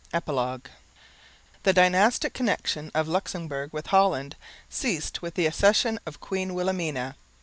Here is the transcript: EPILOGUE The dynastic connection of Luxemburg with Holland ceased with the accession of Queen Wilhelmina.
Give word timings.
EPILOGUE 0.15 0.67
The 1.61 1.73
dynastic 1.73 2.33
connection 2.33 2.89
of 2.95 3.07
Luxemburg 3.07 3.71
with 3.71 3.85
Holland 3.85 4.35
ceased 4.67 5.21
with 5.21 5.35
the 5.35 5.45
accession 5.45 5.99
of 6.07 6.19
Queen 6.19 6.55
Wilhelmina. 6.55 7.15